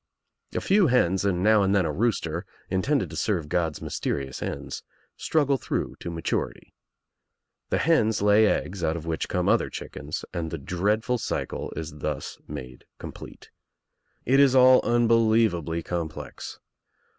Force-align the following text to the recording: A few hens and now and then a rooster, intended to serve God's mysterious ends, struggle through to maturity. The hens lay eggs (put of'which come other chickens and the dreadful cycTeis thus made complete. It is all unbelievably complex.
A 0.55 0.61
few 0.61 0.87
hens 0.87 1.23
and 1.25 1.43
now 1.43 1.61
and 1.61 1.75
then 1.75 1.85
a 1.85 1.91
rooster, 1.91 2.43
intended 2.71 3.11
to 3.11 3.15
serve 3.15 3.47
God's 3.47 3.83
mysterious 3.83 4.41
ends, 4.41 4.81
struggle 5.15 5.57
through 5.57 5.95
to 5.99 6.09
maturity. 6.09 6.73
The 7.69 7.77
hens 7.77 8.19
lay 8.19 8.47
eggs 8.47 8.81
(put 8.81 8.97
of'which 8.97 9.29
come 9.29 9.47
other 9.47 9.69
chickens 9.69 10.25
and 10.33 10.49
the 10.49 10.57
dreadful 10.57 11.19
cycTeis 11.19 11.99
thus 11.99 12.39
made 12.47 12.85
complete. 12.97 13.51
It 14.25 14.39
is 14.39 14.55
all 14.55 14.81
unbelievably 14.83 15.83
complex. 15.83 16.57